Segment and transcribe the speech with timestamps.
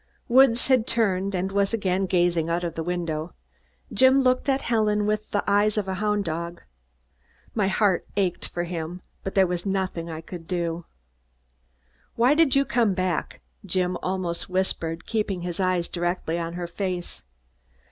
[0.27, 3.35] Woods had turned and was again gazing out of the window.
[3.93, 6.63] Jim looked at Helen with the eyes of a hound dog.
[7.53, 10.85] My heart ached for him, but there was nothing I could do.
[12.15, 17.21] "Why did you come back?" Jim almost whispered, keeping his eyes directly on her face.